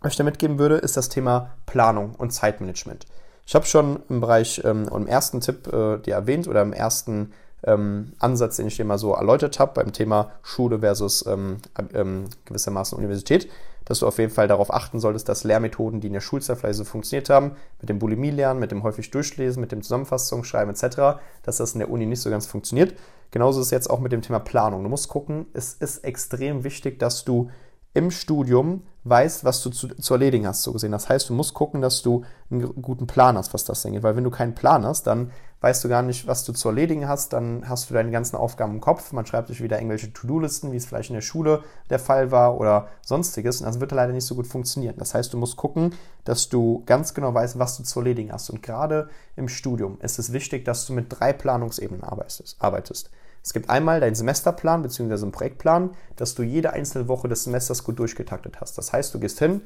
was 0.01 0.13
ich 0.13 0.17
da 0.17 0.25
mitgeben 0.25 0.59
würde, 0.59 0.75
ist 0.75 0.97
das 0.97 1.07
Thema 1.07 1.51
Planung 1.65 2.15
und 2.15 2.31
Zeitmanagement. 2.31 3.05
Ich 3.45 3.55
habe 3.55 3.65
schon 3.65 4.03
im 4.09 4.19
Bereich, 4.19 4.61
ähm, 4.65 4.89
im 4.93 5.07
ersten 5.07 5.39
Tipp 5.39 5.67
äh, 5.67 5.97
dir 5.99 6.15
erwähnt 6.15 6.47
oder 6.47 6.61
im 6.61 6.73
ersten 6.73 7.31
ähm, 7.63 8.13
Ansatz, 8.19 8.57
den 8.57 8.67
ich 8.67 8.77
dir 8.77 8.85
mal 8.85 8.97
so 8.97 9.13
erläutert 9.13 9.59
habe 9.59 9.73
beim 9.73 9.93
Thema 9.93 10.31
Schule 10.41 10.79
versus 10.79 11.25
ähm, 11.27 11.57
ähm, 11.93 12.25
gewissermaßen 12.45 12.97
Universität, 12.97 13.49
dass 13.85 13.99
du 13.99 14.07
auf 14.07 14.17
jeden 14.19 14.31
Fall 14.31 14.47
darauf 14.47 14.73
achten 14.73 14.99
solltest, 14.99 15.29
dass 15.29 15.43
Lehrmethoden, 15.43 16.01
die 16.01 16.07
in 16.07 16.13
der 16.13 16.21
Schulzeit 16.21 16.57
vielleicht 16.57 16.77
so 16.77 16.83
funktioniert 16.83 17.29
haben, 17.29 17.55
mit 17.79 17.89
dem 17.89 17.99
Bulimie-Lernen, 17.99 18.59
mit 18.59 18.71
dem 18.71 18.83
häufig 18.83 19.11
Durchlesen, 19.11 19.61
mit 19.61 19.71
dem 19.71 19.81
Zusammenfassungsschreiben 19.81 20.73
etc., 20.73 21.21
dass 21.43 21.57
das 21.57 21.73
in 21.73 21.79
der 21.79 21.89
Uni 21.89 22.05
nicht 22.05 22.21
so 22.21 22.29
ganz 22.29 22.45
funktioniert. 22.45 22.95
Genauso 23.31 23.61
ist 23.61 23.67
es 23.67 23.71
jetzt 23.71 23.89
auch 23.89 23.99
mit 23.99 24.11
dem 24.11 24.21
Thema 24.21 24.39
Planung. 24.39 24.83
Du 24.83 24.89
musst 24.89 25.07
gucken, 25.07 25.45
es 25.53 25.73
ist 25.73 26.03
extrem 26.03 26.63
wichtig, 26.63 26.99
dass 26.99 27.23
du 27.23 27.49
im 27.93 28.11
Studium 28.11 28.83
weißt, 29.03 29.43
was 29.43 29.61
du 29.63 29.69
zu, 29.69 29.87
zu, 29.89 30.13
erledigen 30.13 30.47
hast, 30.47 30.63
so 30.63 30.71
gesehen. 30.73 30.91
Das 30.91 31.09
heißt, 31.09 31.29
du 31.29 31.33
musst 31.33 31.53
gucken, 31.53 31.81
dass 31.81 32.01
du 32.01 32.23
einen 32.49 32.81
guten 32.81 33.07
Plan 33.07 33.37
hast, 33.37 33.53
was 33.53 33.65
das 33.65 33.85
angeht. 33.85 34.03
Weil 34.03 34.15
wenn 34.15 34.23
du 34.23 34.29
keinen 34.29 34.55
Plan 34.55 34.85
hast, 34.85 35.07
dann 35.07 35.31
weißt 35.61 35.83
du 35.83 35.89
gar 35.89 36.01
nicht, 36.01 36.27
was 36.27 36.43
du 36.43 36.53
zu 36.53 36.69
erledigen 36.69 37.07
hast, 37.07 37.33
dann 37.33 37.69
hast 37.69 37.89
du 37.89 37.93
deine 37.93 38.11
ganzen 38.11 38.35
Aufgaben 38.35 38.73
im 38.73 38.81
Kopf, 38.81 39.11
man 39.13 39.25
schreibt 39.25 39.47
sich 39.47 39.61
wieder 39.61 39.77
irgendwelche 39.77 40.11
To-Do-Listen, 40.11 40.71
wie 40.71 40.75
es 40.75 40.85
vielleicht 40.85 41.11
in 41.11 41.15
der 41.15 41.21
Schule 41.21 41.63
der 41.89 41.99
Fall 41.99 42.31
war 42.31 42.59
oder 42.59 42.87
sonstiges 43.01 43.61
und 43.61 43.67
das 43.67 43.79
wird 43.79 43.91
leider 43.91 44.11
nicht 44.11 44.25
so 44.25 44.35
gut 44.35 44.47
funktionieren. 44.47 44.95
Das 44.97 45.13
heißt, 45.13 45.31
du 45.31 45.37
musst 45.37 45.55
gucken, 45.55 45.93
dass 46.23 46.49
du 46.49 46.83
ganz 46.85 47.13
genau 47.13 47.33
weißt, 47.33 47.59
was 47.59 47.77
du 47.77 47.83
zu 47.83 47.99
erledigen 47.99 48.31
hast 48.31 48.49
und 48.49 48.63
gerade 48.63 49.09
im 49.35 49.47
Studium 49.47 49.99
ist 50.01 50.19
es 50.19 50.33
wichtig, 50.33 50.65
dass 50.65 50.85
du 50.85 50.93
mit 50.93 51.07
drei 51.09 51.31
Planungsebenen 51.31 52.03
arbeitest. 52.03 53.11
Es 53.43 53.53
gibt 53.53 53.71
einmal 53.71 53.99
deinen 53.99 54.13
Semesterplan 54.13 54.83
bzw. 54.83 55.13
einen 55.13 55.31
Projektplan, 55.31 55.91
dass 56.15 56.35
du 56.35 56.43
jede 56.43 56.73
einzelne 56.73 57.07
Woche 57.07 57.27
des 57.27 57.43
Semesters 57.43 57.83
gut 57.83 57.97
durchgetaktet 57.97 58.61
hast. 58.61 58.77
Das 58.77 58.93
heißt, 58.93 59.13
du 59.15 59.19
gehst 59.19 59.39
hin, 59.39 59.61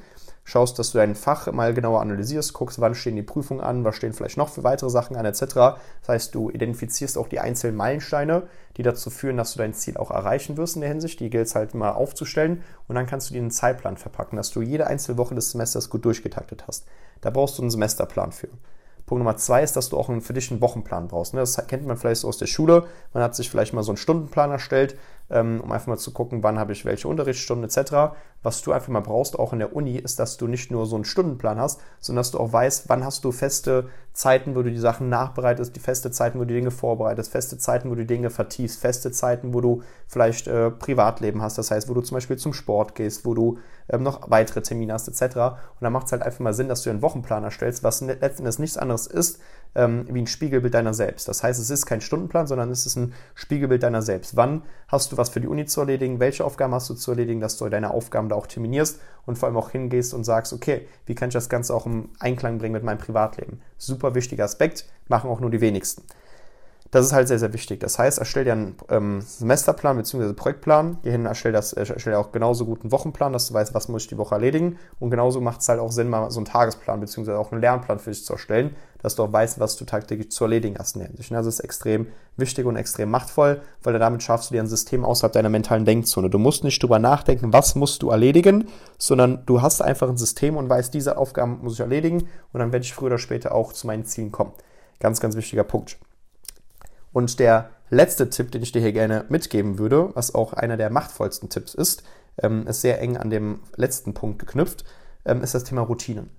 schaust, 0.45 0.79
dass 0.79 0.91
du 0.91 0.97
dein 0.97 1.15
Fach 1.15 1.51
mal 1.51 1.73
genauer 1.73 1.99
analysierst, 1.99 2.53
guckst, 2.53 2.79
wann 2.79 2.95
stehen 2.95 3.17
die 3.17 3.23
Prüfungen 3.23 3.59
an, 3.59 3.83
was 3.83 3.97
stehen 3.97 4.13
vielleicht 4.13 4.37
noch 4.37 4.47
für 4.47 4.63
weitere 4.63 4.89
Sachen 4.89 5.17
an, 5.17 5.25
etc. 5.25 5.41
Das 5.41 6.07
heißt, 6.07 6.35
du 6.35 6.49
identifizierst 6.49 7.17
auch 7.17 7.27
die 7.27 7.41
einzelnen 7.41 7.75
Meilensteine, 7.75 8.43
die 8.77 8.83
dazu 8.83 9.09
führen, 9.09 9.35
dass 9.35 9.53
du 9.53 9.59
dein 9.59 9.73
Ziel 9.73 9.97
auch 9.97 10.11
erreichen 10.11 10.55
wirst 10.55 10.75
in 10.75 10.81
der 10.81 10.89
Hinsicht. 10.89 11.19
Die 11.19 11.29
gilt 11.29 11.47
es 11.47 11.55
halt 11.55 11.73
mal 11.73 11.91
aufzustellen 11.91 12.63
und 12.87 12.95
dann 12.95 13.07
kannst 13.07 13.29
du 13.29 13.33
dir 13.33 13.41
einen 13.41 13.51
Zeitplan 13.51 13.97
verpacken, 13.97 14.37
dass 14.37 14.51
du 14.51 14.61
jede 14.61 14.87
einzelne 14.87 15.17
Woche 15.17 15.35
des 15.35 15.51
Semesters 15.51 15.89
gut 15.89 16.05
durchgetaktet 16.05 16.65
hast. 16.65 16.85
Da 17.19 17.29
brauchst 17.29 17.57
du 17.57 17.61
einen 17.61 17.71
Semesterplan 17.71 18.31
für. 18.31 18.49
Punkt 19.05 19.19
Nummer 19.19 19.37
zwei 19.37 19.61
ist, 19.61 19.75
dass 19.75 19.89
du 19.89 19.97
auch 19.97 20.09
für 20.21 20.33
dich 20.33 20.49
einen 20.49 20.61
Wochenplan 20.61 21.07
brauchst. 21.07 21.33
Ne? 21.33 21.39
Das 21.39 21.55
kennt 21.67 21.85
man 21.85 21.97
vielleicht 21.97 22.21
so 22.21 22.27
aus 22.27 22.37
der 22.37 22.47
Schule. 22.47 22.87
Man 23.13 23.21
hat 23.21 23.35
sich 23.35 23.49
vielleicht 23.49 23.73
mal 23.73 23.83
so 23.83 23.91
einen 23.91 23.97
Stundenplan 23.97 24.49
erstellt, 24.49 24.97
um 25.61 25.71
einfach 25.71 25.87
mal 25.87 25.97
zu 25.97 26.11
gucken, 26.11 26.43
wann 26.43 26.59
habe 26.59 26.71
ich 26.71 26.85
welche 26.85 27.07
Unterrichtsstunden 27.07 27.65
etc. 27.65 28.15
Was 28.43 28.61
du 28.61 28.71
einfach 28.71 28.89
mal 28.89 28.99
brauchst, 28.99 29.39
auch 29.39 29.53
in 29.53 29.59
der 29.59 29.75
Uni, 29.75 29.95
ist, 29.95 30.19
dass 30.19 30.37
du 30.37 30.47
nicht 30.47 30.69
nur 30.69 30.85
so 30.85 30.95
einen 30.95 31.05
Stundenplan 31.05 31.59
hast, 31.59 31.81
sondern 31.99 32.19
dass 32.19 32.31
du 32.31 32.39
auch 32.39 32.53
weißt, 32.53 32.89
wann 32.89 33.03
hast 33.03 33.23
du 33.23 33.31
feste 33.31 33.89
Zeiten, 34.13 34.55
wo 34.55 34.61
du 34.61 34.71
die 34.71 34.77
Sachen 34.77 35.09
nachbereitest, 35.09 35.75
die 35.75 35.79
feste 35.79 36.11
Zeiten, 36.11 36.37
wo 36.37 36.43
du 36.43 36.47
die 36.47 36.53
Dinge 36.53 36.71
vorbereitest, 36.71 37.31
feste 37.31 37.57
Zeiten, 37.57 37.89
wo 37.89 37.95
du 37.95 38.05
Dinge 38.05 38.29
vertiefst, 38.29 38.79
feste 38.79 39.11
Zeiten, 39.11 39.53
wo 39.53 39.61
du 39.61 39.81
vielleicht 40.07 40.47
äh, 40.47 40.71
Privatleben 40.71 41.41
hast, 41.41 41.57
das 41.57 41.71
heißt, 41.71 41.89
wo 41.89 41.93
du 41.93 42.01
zum 42.01 42.15
Beispiel 42.15 42.37
zum 42.37 42.53
Sport 42.53 42.95
gehst, 42.95 43.25
wo 43.25 43.33
du 43.33 43.57
ähm, 43.89 44.03
noch 44.03 44.29
weitere 44.29 44.61
Termine 44.61 44.93
hast 44.93 45.07
etc. 45.07 45.35
Und 45.35 45.81
da 45.81 45.89
macht 45.89 46.05
es 46.05 46.11
halt 46.11 46.21
einfach 46.21 46.39
mal 46.39 46.53
Sinn, 46.53 46.69
dass 46.69 46.83
du 46.83 46.89
einen 46.89 47.01
Wochenplan 47.01 47.43
erstellst, 47.43 47.83
was 47.83 48.01
letzten 48.01 48.43
Endes 48.43 48.59
nichts 48.59 48.77
anderes 48.77 49.07
ist, 49.07 49.39
ähm, 49.75 50.05
wie 50.09 50.21
ein 50.21 50.27
Spiegelbild 50.27 50.73
deiner 50.73 50.93
selbst. 50.93 51.27
Das 51.27 51.43
heißt, 51.43 51.59
es 51.59 51.69
ist 51.69 51.85
kein 51.85 52.01
Stundenplan, 52.01 52.47
sondern 52.47 52.71
es 52.71 52.85
ist 52.85 52.95
ein 52.95 53.13
Spiegelbild 53.33 53.83
deiner 53.83 54.01
selbst. 54.01 54.35
Wann 54.35 54.63
hast 54.87 55.11
du 55.11 55.14
was 55.17 55.29
für 55.29 55.41
die 55.41 55.47
Uni 55.47 55.65
zu 55.65 55.81
erledigen? 55.81 56.19
Welche 56.19 56.45
Aufgaben 56.45 56.73
hast 56.73 56.89
du 56.89 56.93
zu 56.93 57.11
erledigen, 57.11 57.39
dass 57.39 57.57
du 57.57 57.67
deine 57.69 57.91
Aufgaben 57.91 58.29
da 58.29 58.35
auch 58.35 58.47
terminierst 58.47 58.99
und 59.25 59.37
vor 59.37 59.47
allem 59.47 59.57
auch 59.57 59.69
hingehst 59.69 60.13
und 60.13 60.23
sagst, 60.23 60.53
okay, 60.53 60.87
wie 61.05 61.15
kann 61.15 61.29
ich 61.29 61.33
das 61.33 61.49
Ganze 61.49 61.73
auch 61.73 61.85
im 61.85 62.09
Einklang 62.19 62.57
bringen 62.57 62.73
mit 62.73 62.83
meinem 62.83 62.99
Privatleben? 62.99 63.61
Super 63.77 64.15
wichtiger 64.15 64.43
Aspekt, 64.43 64.85
machen 65.07 65.29
auch 65.29 65.39
nur 65.39 65.49
die 65.49 65.61
wenigsten. 65.61 66.03
Das 66.91 67.05
ist 67.05 67.11
halt 67.11 67.27
sehr, 67.27 67.39
sehr 67.39 67.51
wichtig. 67.51 67.81
Das 67.81 67.99
heißt, 67.99 68.19
erstell 68.19 68.45
dir 68.45 68.53
einen 68.53 68.75
ähm, 68.89 69.19
Semesterplan 69.19 69.97
bzw. 69.97 70.31
Projektplan. 70.31 70.99
Hierhin 71.01 71.25
erstell, 71.25 71.51
das, 71.51 71.73
erstell 71.73 72.13
dir 72.13 72.19
auch 72.19 72.31
genauso 72.31 72.65
gut 72.65 72.83
einen 72.83 72.91
Wochenplan, 72.93 73.33
dass 73.33 73.49
du 73.49 73.53
weißt, 73.53 73.73
was 73.73 73.89
muss 73.89 74.03
ich 74.03 74.07
die 74.07 74.17
Woche 74.17 74.35
erledigen. 74.35 74.77
Und 74.99 75.09
genauso 75.09 75.41
macht 75.41 75.61
es 75.61 75.67
halt 75.67 75.81
auch 75.81 75.91
Sinn, 75.91 76.09
mal 76.09 76.31
so 76.31 76.39
einen 76.39 76.45
Tagesplan 76.45 77.01
bzw. 77.01 77.33
auch 77.33 77.51
einen 77.51 77.59
Lernplan 77.59 77.99
für 77.99 78.11
dich 78.11 78.23
zu 78.23 78.33
erstellen, 78.33 78.75
dass 79.05 79.15
du 79.15 79.23
auch 79.23 79.31
weißt, 79.31 79.59
was 79.59 79.75
du 79.75 79.85
tagtäglich 79.85 80.31
zu 80.31 80.45
erledigen 80.45 80.77
hast 80.79 80.95
in 80.95 81.03
der. 81.03 81.11
Das 81.29 81.45
ist 81.45 81.59
extrem 81.59 82.07
wichtig 82.37 82.65
und 82.65 82.75
extrem 82.75 83.11
machtvoll, 83.11 83.61
weil 83.83 83.97
damit 83.99 84.23
schaffst 84.23 84.49
du 84.49 84.55
dir 84.55 84.61
ein 84.61 84.67
System 84.67 85.05
außerhalb 85.05 85.31
deiner 85.31 85.49
mentalen 85.49 85.85
Denkzone. 85.85 86.31
Du 86.31 86.39
musst 86.39 86.63
nicht 86.63 86.81
drüber 86.81 86.97
nachdenken, 86.97 87.53
was 87.53 87.75
musst 87.75 88.01
du 88.01 88.09
erledigen, 88.09 88.67
sondern 88.97 89.45
du 89.45 89.61
hast 89.61 89.81
einfach 89.81 90.09
ein 90.09 90.17
System 90.17 90.57
und 90.57 90.69
weißt, 90.69 90.91
diese 90.91 91.19
Aufgaben 91.19 91.59
muss 91.61 91.75
ich 91.75 91.81
erledigen 91.81 92.27
und 92.51 92.59
dann 92.59 92.71
werde 92.71 92.83
ich 92.83 92.95
früher 92.95 93.07
oder 93.07 93.17
später 93.19 93.53
auch 93.53 93.73
zu 93.73 93.85
meinen 93.85 94.05
Zielen 94.05 94.31
kommen. 94.31 94.53
Ganz, 94.99 95.21
ganz 95.21 95.35
wichtiger 95.35 95.63
Punkt. 95.63 95.97
Und 97.13 97.39
der 97.39 97.69
letzte 97.91 98.31
Tipp, 98.31 98.51
den 98.51 98.63
ich 98.63 98.71
dir 98.71 98.81
hier 98.81 98.91
gerne 98.91 99.25
mitgeben 99.29 99.77
würde, 99.77 100.09
was 100.15 100.33
auch 100.33 100.53
einer 100.53 100.77
der 100.77 100.89
machtvollsten 100.89 101.49
Tipps 101.49 101.75
ist, 101.75 102.01
ähm, 102.41 102.65
ist 102.65 102.81
sehr 102.81 102.99
eng 103.01 103.17
an 103.17 103.29
dem 103.29 103.59
letzten 103.75 104.15
Punkt 104.15 104.39
geknüpft, 104.39 104.83
ähm, 105.25 105.43
ist 105.43 105.53
das 105.53 105.63
Thema 105.63 105.83
Routinen. 105.83 106.31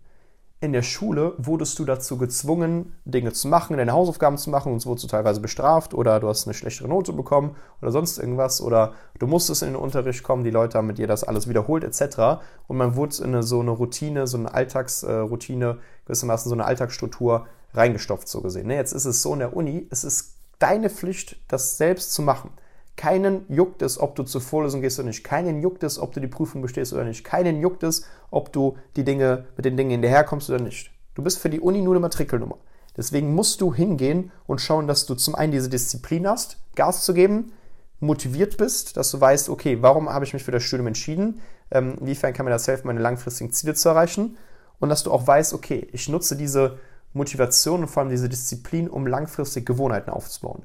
In 0.59 0.73
der 0.73 0.83
Schule 0.83 1.35
wurdest 1.37 1.79
du 1.79 1.85
dazu 1.85 2.17
gezwungen, 2.17 2.95
Dinge 3.05 3.33
zu 3.35 3.47
machen, 3.47 3.77
deine 3.77 3.93
Hausaufgaben 3.93 4.39
zu 4.39 4.49
machen 4.49 4.73
und 4.73 4.79
es 4.79 4.87
wurdest 4.87 5.05
du 5.05 5.09
teilweise 5.09 5.41
bestraft 5.41 5.93
oder 5.93 6.19
du 6.19 6.29
hast 6.29 6.47
eine 6.47 6.55
schlechtere 6.55 6.89
Note 6.89 7.13
bekommen 7.13 7.57
oder 7.83 7.93
sonst 7.93 8.17
irgendwas 8.17 8.63
oder 8.63 8.95
du 9.19 9.27
musstest 9.27 9.63
in 9.63 9.71
den 9.71 9.77
Unterricht 9.77 10.23
kommen, 10.23 10.45
die 10.45 10.51
Leute 10.51 10.79
haben 10.79 10.87
mit 10.87 10.97
dir 10.97 11.07
das 11.07 11.25
alles 11.25 11.47
wiederholt 11.47 11.85
etc. 11.85 12.41
Und 12.69 12.79
man 12.79 12.97
wurde 12.97 13.19
in 13.19 13.35
eine, 13.35 13.43
so 13.43 13.61
eine 13.61 13.71
Routine, 13.71 14.27
so 14.27 14.39
eine 14.39 14.55
Alltagsroutine, 14.55 15.79
gewissermaßen 16.07 16.49
so 16.49 16.55
eine 16.55 16.65
Alltagsstruktur 16.65 17.47
reingestopft, 17.75 18.27
so 18.27 18.41
gesehen. 18.41 18.69
Ne, 18.69 18.77
jetzt 18.77 18.93
ist 18.93 19.05
es 19.05 19.21
so 19.21 19.35
in 19.35 19.41
der 19.41 19.55
Uni, 19.55 19.87
es 19.91 20.05
ist 20.05 20.37
deine 20.59 20.89
Pflicht, 20.89 21.37
das 21.49 21.77
selbst 21.77 22.15
zu 22.15 22.23
machen. 22.23 22.51
Keinen 22.97 23.45
juckt 23.49 23.83
es, 23.83 24.01
ob 24.01 24.17
du 24.17 24.23
zur 24.23 24.41
Vorlesung 24.41 24.81
gehst 24.81 24.99
oder 24.99 25.09
nicht. 25.09 25.23
Keinen 25.23 25.61
juckt 25.61 25.83
es, 25.83 25.99
ob 25.99 26.13
du 26.13 26.21
die 26.21 26.27
Prüfung 26.29 26.63
bestehst 26.63 26.95
oder 26.95 27.05
nicht. 27.05 27.25
Keinen 27.25 27.61
juckt 27.61 27.83
es, 27.83 28.05
ob 28.31 28.53
du 28.53 28.77
die 28.97 29.05
Dinge 29.05 29.45
mit 29.57 29.67
den 29.67 29.77
Dingen 29.77 29.91
hinterherkommst 29.91 30.49
oder 30.49 30.61
nicht. 30.63 30.91
Du 31.15 31.23
bist 31.23 31.39
für 31.39 31.51
die 31.51 31.61
Uni 31.61 31.83
nur 31.83 31.95
eine 31.95 32.01
Matrikelnummer. 32.01 32.57
Deswegen 32.97 33.35
musst 33.35 33.61
du 33.61 33.75
hingehen 33.75 34.33
und 34.47 34.61
schauen, 34.61 34.87
dass 34.87 35.05
du 35.05 35.15
zum 35.15 35.35
einen 35.35 35.53
diese 35.53 35.69
Disziplin 35.69 36.27
hast, 36.27 36.59
Gas 36.75 37.05
zu 37.05 37.13
geben, 37.13 37.53
motiviert 38.01 38.57
bist, 38.57 38.97
dass 38.97 39.11
du 39.11 39.21
weißt, 39.21 39.51
okay, 39.51 39.79
warum 39.83 40.09
habe 40.09 40.25
ich 40.25 40.33
mich 40.33 40.45
für 40.45 40.51
das 40.51 40.63
Studium 40.63 40.87
entschieden? 40.87 41.41
Ähm, 41.71 41.97
inwiefern 42.01 42.33
kann 42.33 42.45
mir 42.45 42.51
das 42.51 42.67
helfen, 42.67 42.87
meine 42.87 43.01
langfristigen 43.01 43.53
Ziele 43.53 43.75
zu 43.75 43.91
erreichen? 43.91 44.39
Und 44.79 44.89
dass 44.89 45.03
du 45.03 45.13
auch 45.13 45.27
weißt, 45.27 45.53
okay, 45.55 45.89
ich 45.93 46.09
nutze 46.09 46.37
diese 46.37 46.79
Motivation 47.13 47.81
und 47.83 47.89
vor 47.89 48.03
allem 48.03 48.11
diese 48.11 48.29
Disziplin, 48.29 48.89
um 48.89 49.07
langfristig 49.07 49.67
Gewohnheiten 49.67 50.11
aufzubauen. 50.11 50.63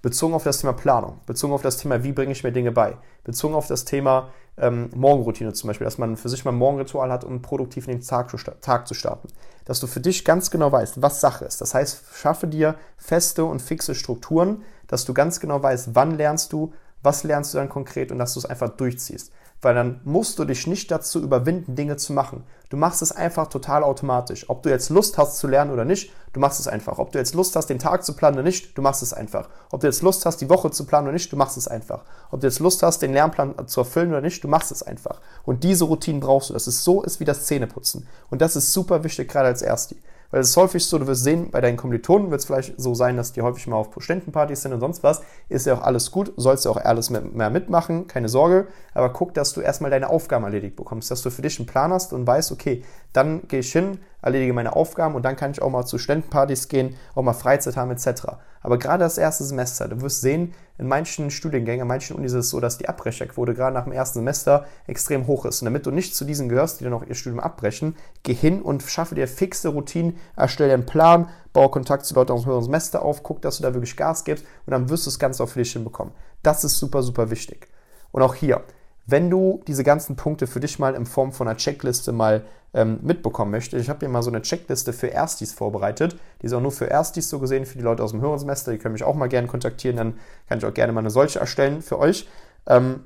Bezogen 0.00 0.34
auf 0.34 0.44
das 0.44 0.58
Thema 0.58 0.72
Planung, 0.72 1.20
bezogen 1.26 1.52
auf 1.52 1.62
das 1.62 1.76
Thema, 1.76 2.04
wie 2.04 2.12
bringe 2.12 2.32
ich 2.32 2.44
mir 2.44 2.52
Dinge 2.52 2.70
bei, 2.72 2.96
bezogen 3.24 3.54
auf 3.54 3.66
das 3.66 3.84
Thema 3.84 4.30
ähm, 4.56 4.90
Morgenroutine 4.94 5.52
zum 5.52 5.68
Beispiel, 5.68 5.84
dass 5.84 5.98
man 5.98 6.16
für 6.16 6.28
sich 6.28 6.44
mal 6.44 6.52
ein 6.52 6.58
Morgenritual 6.58 7.10
hat, 7.10 7.24
um 7.24 7.42
produktiv 7.42 7.88
in 7.88 7.98
den 7.98 8.06
Tag, 8.06 8.32
Tag 8.60 8.86
zu 8.86 8.94
starten. 8.94 9.28
Dass 9.64 9.80
du 9.80 9.86
für 9.86 10.00
dich 10.00 10.24
ganz 10.24 10.50
genau 10.50 10.70
weißt, 10.70 11.02
was 11.02 11.20
Sache 11.20 11.44
ist. 11.44 11.60
Das 11.60 11.74
heißt, 11.74 12.04
schaffe 12.14 12.46
dir 12.46 12.76
feste 12.96 13.44
und 13.44 13.60
fixe 13.60 13.94
Strukturen, 13.94 14.62
dass 14.86 15.04
du 15.04 15.14
ganz 15.14 15.40
genau 15.40 15.62
weißt, 15.62 15.90
wann 15.94 16.16
lernst 16.16 16.52
du, 16.52 16.72
was 17.02 17.24
lernst 17.24 17.54
du 17.54 17.58
dann 17.58 17.68
konkret 17.68 18.10
und 18.10 18.18
dass 18.18 18.34
du 18.34 18.40
es 18.40 18.46
einfach 18.46 18.70
durchziehst 18.70 19.32
weil 19.60 19.74
dann 19.74 20.00
musst 20.04 20.38
du 20.38 20.44
dich 20.44 20.66
nicht 20.66 20.90
dazu 20.90 21.20
überwinden, 21.20 21.74
Dinge 21.74 21.96
zu 21.96 22.12
machen. 22.12 22.44
Du 22.68 22.76
machst 22.76 23.00
es 23.02 23.12
einfach 23.12 23.48
total 23.48 23.82
automatisch. 23.82 24.48
Ob 24.50 24.62
du 24.62 24.68
jetzt 24.68 24.90
Lust 24.90 25.16
hast 25.18 25.38
zu 25.38 25.48
lernen 25.48 25.70
oder 25.70 25.84
nicht, 25.84 26.12
du 26.32 26.40
machst 26.40 26.60
es 26.60 26.68
einfach. 26.68 26.98
Ob 26.98 27.12
du 27.12 27.18
jetzt 27.18 27.34
Lust 27.34 27.56
hast, 27.56 27.66
den 27.66 27.78
Tag 27.78 28.04
zu 28.04 28.14
planen 28.14 28.36
oder 28.36 28.44
nicht, 28.44 28.76
du 28.76 28.82
machst 28.82 29.02
es 29.02 29.12
einfach. 29.12 29.48
Ob 29.70 29.80
du 29.80 29.86
jetzt 29.86 30.02
Lust 30.02 30.26
hast, 30.26 30.40
die 30.40 30.50
Woche 30.50 30.70
zu 30.70 30.84
planen 30.84 31.06
oder 31.06 31.14
nicht, 31.14 31.32
du 31.32 31.36
machst 31.36 31.56
es 31.56 31.66
einfach. 31.66 32.04
Ob 32.30 32.40
du 32.40 32.46
jetzt 32.46 32.60
Lust 32.60 32.82
hast, 32.82 33.00
den 33.00 33.12
Lernplan 33.12 33.66
zu 33.66 33.80
erfüllen 33.80 34.10
oder 34.10 34.20
nicht, 34.20 34.44
du 34.44 34.48
machst 34.48 34.70
es 34.70 34.82
einfach. 34.82 35.20
Und 35.44 35.64
diese 35.64 35.84
Routinen 35.84 36.20
brauchst 36.20 36.50
du, 36.50 36.54
dass 36.54 36.66
es 36.66 36.84
so 36.84 37.02
ist 37.02 37.20
wie 37.20 37.24
das 37.24 37.46
Zähneputzen. 37.46 38.06
Und 38.30 38.42
das 38.42 38.54
ist 38.54 38.72
super 38.72 39.02
wichtig, 39.02 39.28
gerade 39.28 39.48
als 39.48 39.62
Ersti. 39.62 39.96
Weil 40.30 40.40
es 40.40 40.50
ist 40.50 40.56
häufig 40.56 40.84
so, 40.84 40.98
du 40.98 41.06
wirst 41.06 41.24
sehen, 41.24 41.50
bei 41.50 41.60
deinen 41.60 41.78
Kommilitonen 41.78 42.30
wird 42.30 42.40
es 42.40 42.46
vielleicht 42.46 42.78
so 42.78 42.94
sein, 42.94 43.16
dass 43.16 43.32
die 43.32 43.40
häufig 43.40 43.66
mal 43.66 43.76
auf 43.76 43.88
Studentenpartys 43.96 44.62
sind 44.62 44.74
und 44.74 44.80
sonst 44.80 45.02
was. 45.02 45.22
Ist 45.48 45.66
ja 45.66 45.74
auch 45.74 45.82
alles 45.82 46.10
gut, 46.10 46.32
sollst 46.36 46.66
du 46.66 46.70
auch 46.70 46.76
alles 46.76 47.08
mehr 47.08 47.50
mitmachen, 47.50 48.06
keine 48.06 48.28
Sorge. 48.28 48.66
Aber 48.92 49.10
guck, 49.10 49.32
dass 49.32 49.54
du 49.54 49.62
erstmal 49.62 49.90
deine 49.90 50.10
Aufgaben 50.10 50.44
erledigt 50.44 50.76
bekommst, 50.76 51.10
dass 51.10 51.22
du 51.22 51.30
für 51.30 51.42
dich 51.42 51.58
einen 51.58 51.66
Plan 51.66 51.92
hast 51.92 52.12
und 52.12 52.26
weißt, 52.26 52.52
okay, 52.52 52.82
dann 53.12 53.46
gehe 53.48 53.60
ich 53.60 53.72
hin, 53.72 53.98
erledige 54.22 54.52
meine 54.52 54.74
Aufgaben 54.74 55.14
und 55.14 55.24
dann 55.24 55.36
kann 55.36 55.50
ich 55.50 55.62
auch 55.62 55.70
mal 55.70 55.86
zu 55.86 55.98
Studentenpartys 55.98 56.68
gehen, 56.68 56.96
auch 57.14 57.22
mal 57.22 57.32
Freizeit 57.32 57.76
haben 57.76 57.90
etc. 57.90 58.26
Aber 58.60 58.78
gerade 58.78 59.04
das 59.04 59.18
erste 59.18 59.44
Semester, 59.44 59.88
du 59.88 60.00
wirst 60.00 60.20
sehen, 60.20 60.54
in 60.78 60.88
manchen 60.88 61.30
Studiengängen, 61.30 61.82
in 61.82 61.88
manchen 61.88 62.16
Unis 62.16 62.32
ist 62.32 62.46
es 62.46 62.50
so, 62.50 62.60
dass 62.60 62.78
die 62.78 62.88
Abbrecherquote 62.88 63.54
gerade 63.54 63.74
nach 63.74 63.84
dem 63.84 63.92
ersten 63.92 64.20
Semester 64.20 64.66
extrem 64.86 65.26
hoch 65.26 65.44
ist. 65.44 65.62
Und 65.62 65.66
damit 65.66 65.86
du 65.86 65.90
nicht 65.90 66.14
zu 66.14 66.24
diesen 66.24 66.48
gehörst, 66.48 66.80
die 66.80 66.84
dann 66.84 66.92
auch 66.92 67.04
ihr 67.04 67.14
Studium 67.14 67.40
abbrechen, 67.40 67.96
geh 68.22 68.34
hin 68.34 68.62
und 68.62 68.82
schaffe 68.82 69.14
dir 69.14 69.28
fixe 69.28 69.68
Routinen, 69.68 70.18
erstelle 70.36 70.74
einen 70.74 70.86
Plan, 70.86 71.28
baue 71.52 71.70
Kontakt 71.70 72.04
zu 72.04 72.14
Leuten 72.14 72.32
aus 72.32 72.42
dem 72.42 72.50
höheren 72.50 72.64
Semester 72.64 73.02
auf, 73.02 73.22
guck, 73.22 73.42
dass 73.42 73.56
du 73.56 73.62
da 73.62 73.74
wirklich 73.74 73.96
Gas 73.96 74.24
gibst 74.24 74.44
und 74.66 74.72
dann 74.72 74.88
wirst 74.88 75.06
du 75.06 75.10
das 75.10 75.18
Ganze 75.18 75.42
auch 75.42 75.48
für 75.48 75.60
dich 75.60 75.72
hinbekommen. 75.72 76.14
Das 76.42 76.64
ist 76.64 76.78
super, 76.78 77.02
super 77.02 77.30
wichtig. 77.30 77.68
Und 78.12 78.22
auch 78.22 78.34
hier, 78.34 78.62
wenn 79.06 79.30
du 79.30 79.62
diese 79.66 79.84
ganzen 79.84 80.16
Punkte 80.16 80.46
für 80.46 80.60
dich 80.60 80.78
mal 80.78 80.94
in 80.94 81.06
Form 81.06 81.32
von 81.32 81.48
einer 81.48 81.56
Checkliste 81.56 82.12
mal 82.12 82.44
ähm, 82.74 82.98
mitbekommen 83.02 83.50
möchtest, 83.50 83.82
ich 83.82 83.88
habe 83.88 84.00
hier 84.00 84.08
mal 84.08 84.22
so 84.22 84.30
eine 84.30 84.42
Checkliste 84.42 84.92
für 84.92 85.08
Erstis 85.08 85.52
vorbereitet. 85.52 86.16
Die 86.42 86.46
ist 86.46 86.52
auch 86.52 86.60
nur 86.60 86.72
für 86.72 86.86
Erstis 86.86 87.28
so 87.28 87.38
gesehen, 87.38 87.66
für 87.66 87.78
die 87.78 87.84
Leute 87.84 88.02
aus 88.02 88.10
dem 88.10 88.20
höheren 88.20 88.38
Semester. 88.38 88.72
Die 88.72 88.78
können 88.78 88.92
mich 88.92 89.04
auch 89.04 89.14
mal 89.14 89.28
gerne 89.28 89.48
kontaktieren, 89.48 89.96
dann 89.96 90.18
kann 90.48 90.58
ich 90.58 90.64
auch 90.64 90.74
gerne 90.74 90.92
mal 90.92 91.00
eine 91.00 91.10
solche 91.10 91.38
erstellen 91.38 91.82
für 91.82 91.98
euch. 91.98 92.28
Ähm, 92.66 93.00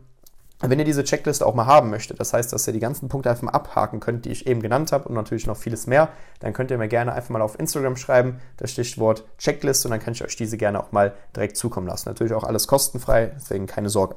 wenn 0.65 0.79
ihr 0.79 0.85
diese 0.85 1.03
Checkliste 1.03 1.45
auch 1.45 1.55
mal 1.55 1.67
haben 1.67 1.91
möchtet, 1.91 2.21
das 2.21 2.33
heißt, 2.33 2.53
dass 2.53 2.69
ihr 2.69 2.73
die 2.73 2.79
ganzen 2.79 3.09
Punkte 3.09 3.31
einfach 3.31 3.43
mal 3.43 3.51
abhaken 3.51 3.99
könnt, 3.99 4.25
die 4.25 4.31
ich 4.31 4.47
eben 4.47 4.63
genannt 4.63 4.93
habe 4.93 5.09
und 5.09 5.15
natürlich 5.15 5.47
noch 5.47 5.57
vieles 5.57 5.89
mehr, 5.89 6.11
dann 6.39 6.53
könnt 6.53 6.71
ihr 6.71 6.79
mir 6.79 6.87
gerne 6.87 7.13
einfach 7.15 7.31
mal 7.31 7.43
auf 7.43 7.59
Instagram 7.59 7.97
schreiben, 7.97 8.41
das 8.59 8.71
Stichwort 8.71 9.25
Checkliste 9.39 9.89
und 9.89 9.91
dann 9.91 10.01
kann 10.01 10.15
ich 10.15 10.23
euch 10.23 10.37
diese 10.37 10.57
gerne 10.57 10.79
auch 10.79 10.93
mal 10.93 11.15
direkt 11.35 11.57
zukommen 11.57 11.89
lassen. 11.89 12.09
Natürlich 12.09 12.33
auch 12.33 12.45
alles 12.45 12.69
kostenfrei, 12.69 13.33
deswegen 13.35 13.67
keine 13.67 13.89
Sorge. 13.89 14.15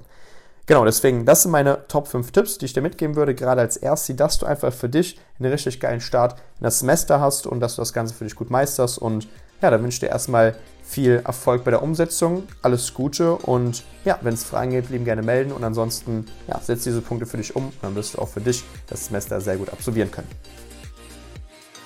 Genau, 0.68 0.84
deswegen, 0.84 1.26
das 1.26 1.44
sind 1.44 1.52
meine 1.52 1.88
Top 1.88 2.08
5 2.08 2.32
Tipps, 2.32 2.58
die 2.58 2.66
ich 2.66 2.74
dir 2.74 2.82
mitgeben 2.82 3.16
würde, 3.16 3.36
gerade 3.36 3.62
als 3.62 3.78
Ersti, 3.78 4.16
dass 4.16 4.40
du 4.40 4.48
einfach 4.48 4.74
für 4.74 4.90
dich 4.90 5.20
einen 5.40 5.52
richtig 5.52 5.80
geilen 5.80 6.02
Start 6.02 6.40
in 6.60 6.64
das 6.64 6.80
Semester 6.80 7.20
hast 7.20 7.46
und 7.46 7.60
dass 7.60 7.76
du 7.76 7.82
das 7.84 7.94
Ganze 7.94 8.16
für 8.16 8.24
dich 8.24 8.36
gut 8.36 8.50
meisterst. 8.50 8.98
Und 8.98 9.28
ja, 9.62 9.70
da 9.70 9.80
wünsche 9.82 9.96
ich 9.96 10.00
dir 10.00 10.10
erstmal 10.10 10.56
viel 10.84 11.22
Erfolg 11.24 11.64
bei 11.64 11.72
der 11.72 11.84
Umsetzung, 11.84 12.44
alles 12.64 12.94
Gute 12.96 13.36
und 13.36 13.84
ja, 14.06 14.18
wenn 14.22 14.34
es 14.34 14.44
Fragen 14.44 14.72
gibt, 14.72 14.90
lieben 14.90 15.06
gerne 15.06 15.22
melden 15.22 15.52
und 15.52 15.64
ansonsten 15.64 16.26
ja, 16.48 16.60
setz 16.60 16.84
diese 16.84 17.02
Punkte 17.02 17.26
für 17.26 17.38
dich 17.38 17.56
um 17.56 17.68
und 17.68 17.84
dann 17.84 17.96
wirst 17.96 18.16
du 18.16 18.20
auch 18.20 18.30
für 18.30 18.42
dich 18.42 18.64
das 18.88 19.06
Semester 19.06 19.42
sehr 19.42 19.58
gut 19.58 19.70
absolvieren 19.70 20.12
können. 20.12 20.28